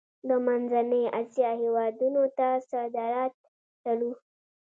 د 0.27 0.29
منځنۍ 0.45 1.03
اسیا 1.19 1.49
هیوادونو 1.61 2.23
ته 2.37 2.47
صادرات 2.69 3.33
لرو؟ 3.83 4.11